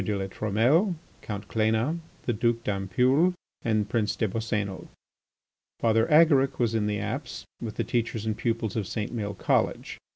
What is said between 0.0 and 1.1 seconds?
de La Trumelle,